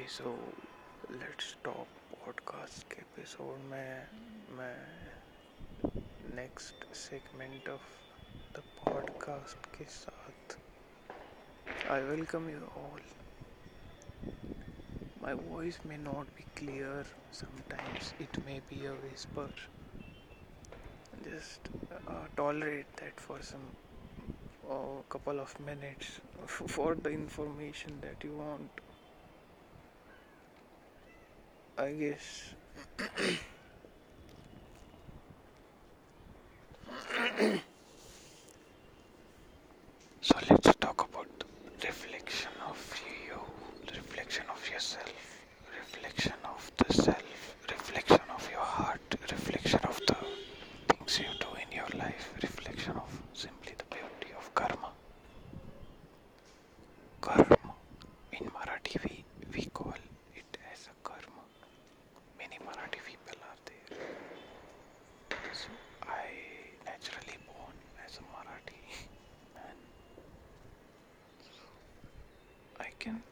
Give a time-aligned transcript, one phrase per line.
[0.00, 0.30] Okay so
[1.10, 4.06] let's talk podcast के episode में
[4.58, 4.76] मैं
[6.36, 7.88] next segment of
[8.56, 10.56] the podcast के साथ
[11.90, 13.02] I welcome you all
[15.22, 19.68] my voice may not be clear sometimes it may be a whisper
[22.36, 23.64] tolerate that for some
[24.66, 26.20] uh, couple of minutes
[26.76, 28.86] for the information that you want.
[31.80, 32.52] I guess.
[73.00, 73.22] boken.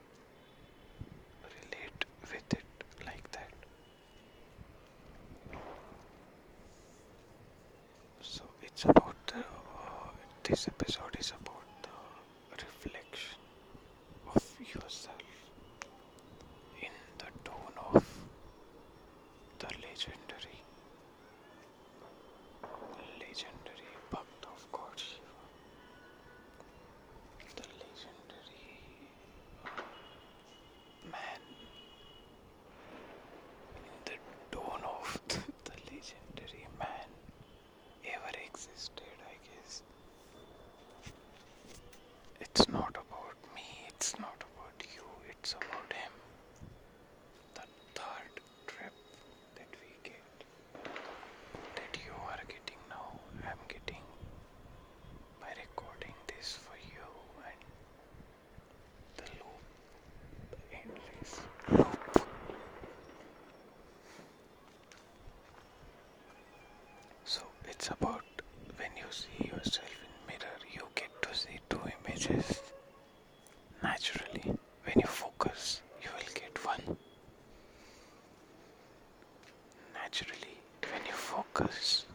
[81.58, 82.06] Focus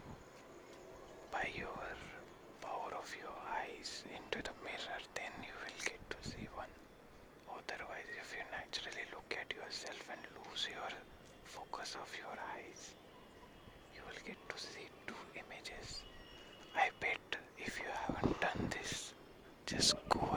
[1.31, 1.67] by your
[2.61, 6.71] power of your eyes into the mirror, then you will get to see one.
[7.51, 10.91] Otherwise, if you naturally look at yourself and lose your
[11.43, 12.95] focus of your eyes,
[13.93, 16.03] you will get to see two images.
[16.75, 19.13] I bet if you haven't done this,
[19.65, 20.32] just go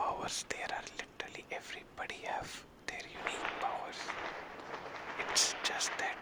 [0.00, 0.44] powers.
[0.48, 2.50] There are literally everybody have
[2.86, 4.00] their unique powers.
[5.22, 6.18] It's just that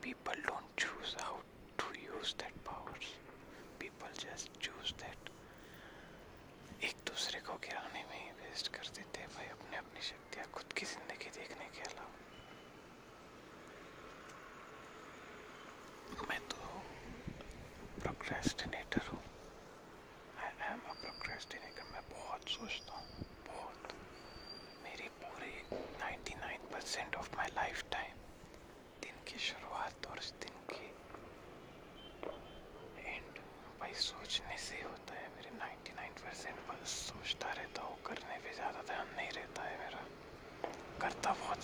[0.00, 1.34] people don't choose how
[1.82, 3.08] to use that powers.
[3.82, 5.18] People just choose that.
[6.86, 10.72] एक दूसरे को गिराने में ही waste कर देते हैं भाई अपने अपनी शक्तियाँ खुद
[10.78, 10.86] की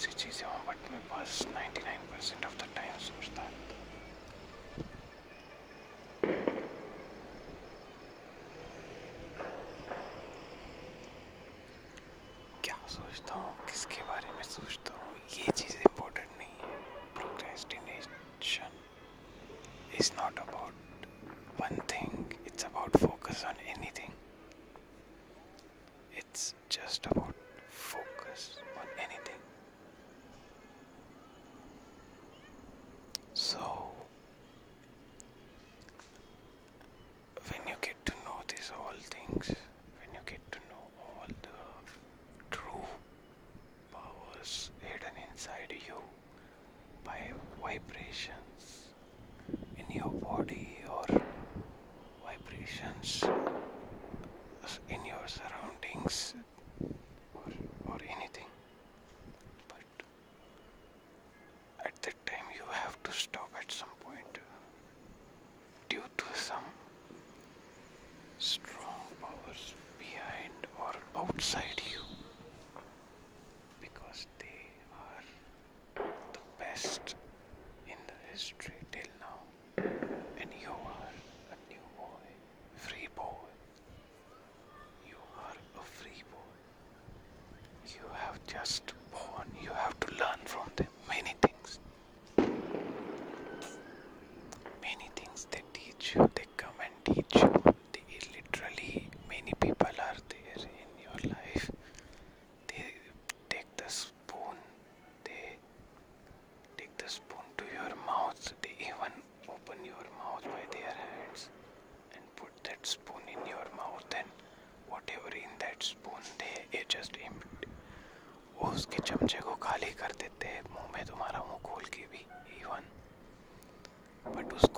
[0.03, 3.51] सी चीज़ें हों बट मैं बस 99 परसेंट ऑफ़ द टाइम सोचता हूँ।
[12.65, 15.15] क्या सोचता हूँ, किसके बारे में सोचता हूँ?
[15.39, 16.77] ये चीज़ इम्पोर्टेंट नहीं है।
[17.15, 18.79] Procrastination
[20.01, 21.07] is not about
[21.61, 24.11] one thing it's about focus on anything
[26.21, 27.35] it's just about
[27.85, 28.43] focus.
[47.05, 48.89] by vibrations
[49.77, 51.05] in your body or
[52.25, 53.25] vibrations
[54.89, 56.35] in your surroundings
[57.35, 57.43] or,
[57.89, 58.47] or anything.
[59.69, 59.85] But
[61.85, 64.39] at that time, you have to stop at some point
[65.89, 66.65] due to some
[68.39, 71.92] strong powers behind or outside you.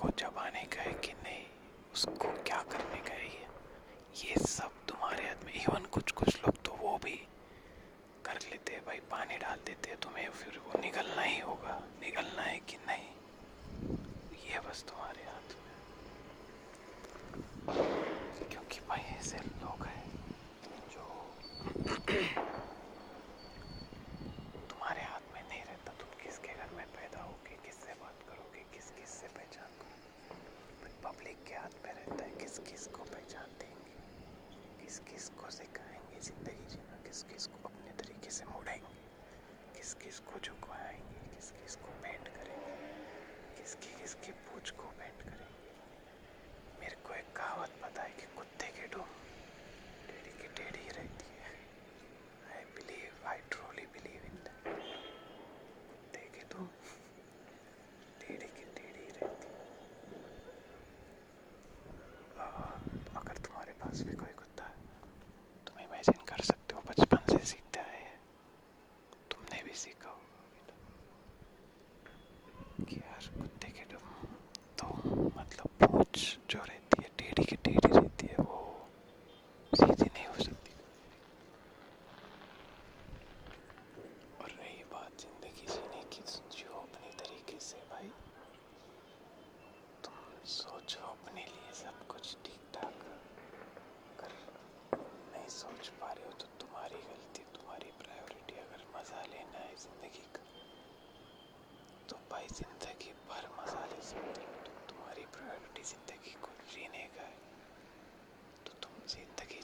[0.05, 1.45] को जबाने का है कि नहीं?
[1.93, 3.25] उसको क्या करने का है
[4.15, 7.27] ये सब तुम्हारे हाथ में इवन कुछ कुछ लोग तो वो भी
[8.25, 12.41] कर लेते हैं भाई, पानी डाल देते हैं तुम्हें, फिर वो निकलना ही होगा। निकलना
[12.41, 13.09] है कि नहीं?
[14.53, 15.75] ये बस तुम्हारे हाथ में।
[18.51, 20.11] क्योंकि भाई ऐसे लोग हैं
[20.93, 21.35] जो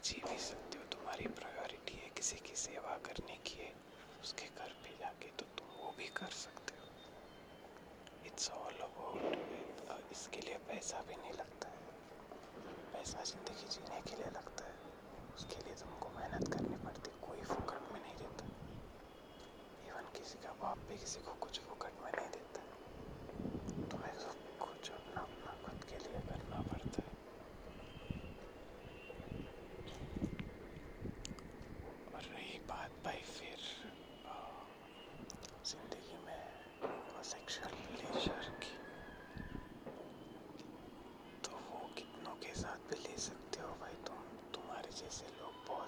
[0.04, 3.74] जी भी सकते हो, तुम्हारी प्रायोरिटी है किसी की सेवा करने की है,
[4.24, 6.88] उसके घर पे जाके तो तुम वो भी कर सकते हो।
[8.26, 9.36] इट्स ऑल अबाउट
[10.12, 11.80] इसके लिए पैसा भी नहीं लगता है।
[12.94, 14.80] पैसा ज़िंदगी जीने के लिए लगता है।
[15.36, 18.46] उसके लिए तुमको मेहनत करनी पड़ती कोई फुकट में नहीं देता।
[19.88, 21.60] इवन किसी का बाप भी किसी को कुछ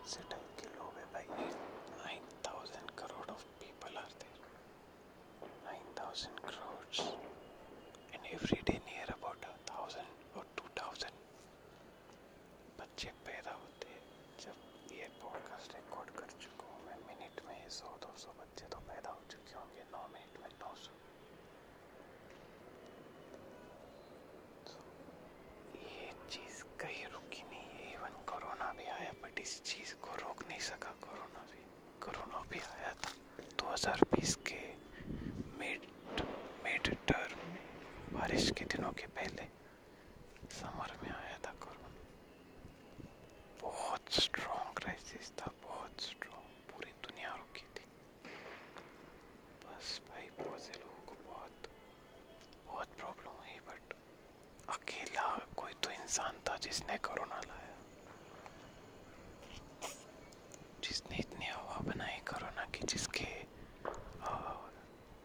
[0.06, 0.43] সেটাই
[54.74, 56.20] प्रोग्रेस
[56.58, 57.78] जिसने कोरोना लाया।
[60.84, 63.44] जिसने इतनी हवा बनाई कोरोना की, जिसके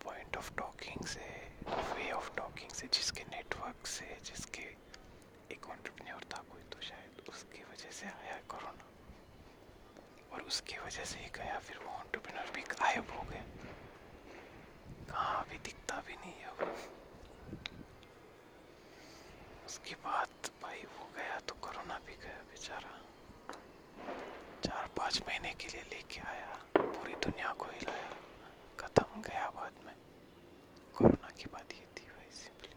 [0.05, 4.63] पॉइंट ऑफ़ टॉकिंग से वे ऑफ़ टॉकिंग से, जिसके नेटवर्क से, जिसके
[5.55, 5.67] एक
[6.35, 8.85] था कोई तो शायद, उसकी वजह से आया कोरोना।
[10.33, 11.93] और उसकी वजह से ही गया, फिर वो
[12.55, 13.43] भी गायब हो गए
[15.09, 16.98] कहाँ अभी दिखता भी नहीं है
[19.69, 22.93] उसके बाद भाई वो गया तो कोरोना भी गया बेचारा।
[24.65, 28.13] चार पाँच महीने के लिए लेके आया, पूरी दुनिया को हिलाया।
[28.81, 29.95] खत्म गया बाद में,
[30.97, 32.73] कोरोना की बात ये थी भाई simply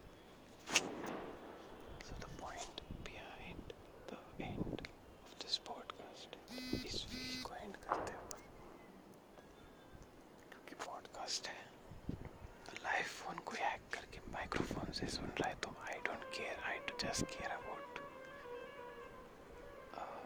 [2.08, 3.74] so the point behind
[4.12, 4.88] the end
[5.24, 6.38] of this podcast
[6.86, 8.44] इस वीक को एंड करते हुए
[10.52, 11.60] क्योंकि पॉडकास्ट है
[12.84, 16.80] लाइव फ़ोन को हैक करके माइक्रोफोन से सुन रहा है तो I don't care I
[17.02, 18.00] just care about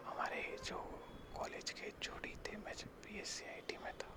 [0.05, 0.77] हमारे जो
[1.37, 4.09] कॉलेज के जोड़ी थे मैं जब B S C I T में था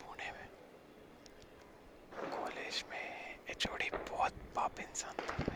[0.00, 0.48] पुणे में
[2.30, 3.66] कॉलेज में एच
[4.80, 5.54] बहुत पाप इंसान था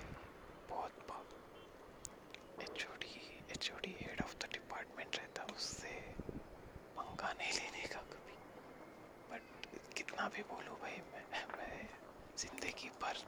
[0.68, 3.20] बहुत पाप H O D
[3.52, 5.92] H O D head of the department रहता उससे
[6.96, 8.36] पंखा नहीं लेने का कभी
[9.28, 9.66] बट
[9.96, 11.88] कितना भी बोलूँ भाई मैं मैं
[12.38, 13.24] ज़िंदगी भर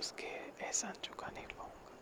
[0.00, 1.98] उसके एहसान चुका नहीं पाऊँगा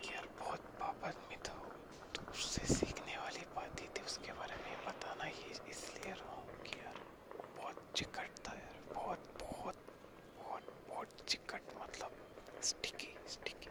[0.00, 4.32] कि यार बहुत पाप आदमी था वो तो उससे सीखने वाली बात ही थी उसके
[4.34, 7.00] बारे में बताना ही इसलिए रहा हूँ कि यार
[7.56, 9.76] बहुत चिकट था यार बहुत बहुत
[10.36, 12.12] बहुत बहुत चिकट मतलब
[12.62, 13.70] स्टिकी स्टिकी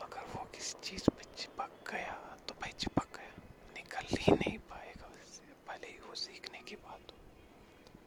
[0.00, 2.14] अगर वो किसी चीज़ पे चिपक गया
[2.48, 3.34] तो भाई चिपक गया
[3.76, 7.18] निकल ही नहीं पाएगा उससे भले ही वो सीखने की बात हो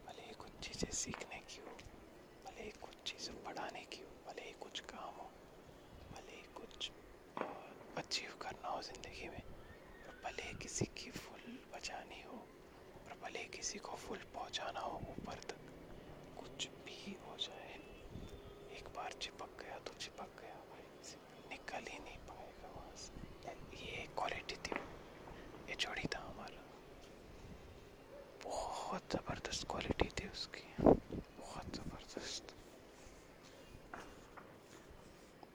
[0.08, 1.78] भले ही कुछ चीज़ें सीखने की हो
[2.46, 5.30] भले ही कुछ चीज़ें पढ़ाने की हो भले ही कुछ काम हो
[6.12, 6.92] भले ही कुछ
[8.14, 9.44] अचीव करना हो ज़िंदगी में,
[10.08, 12.36] और भले किसी की फुल बचानी हो,
[13.06, 15.62] और भले किसी को फुल पहुंचाना हो ऊपर तक,
[16.40, 17.74] कुछ भी हो जाए,
[18.78, 20.86] एक बार चिपक गया तो चिपक गया भाई,
[21.50, 23.10] निकल ही नहीं पाएगा वहाँ से।
[23.86, 24.76] ये क्वालिटी थी,
[25.70, 26.62] ये जोड़ी था हमारा।
[28.46, 32.56] बहुत ज़बरदस्त क्वालिटी थी उसकी बहुत ज़बरदस्त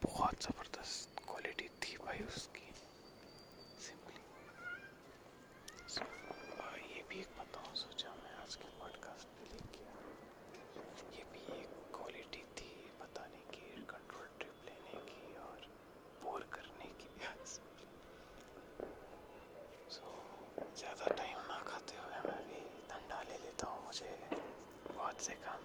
[0.04, 2.66] बहुत ज़बरदस्त क्वालिटी थी भाई उसकी
[3.84, 4.22] सिंपली
[5.94, 6.04] सो
[6.94, 10.10] ये भी एक बताऊँ सोचा मैं आज के पॉडकास्ट पे लेके आया
[11.16, 15.66] ये भी एक क्वालिटी थी बताने की कंट्रोल ट्रिप लेने की और
[16.24, 17.08] बोर करने की
[19.96, 20.14] सो
[20.78, 22.60] ज़्यादा टाइम ना खाते हुए मैं भी
[22.90, 24.12] ठंडा ले लेता हूँ मुझे
[25.28, 25.57] बहुत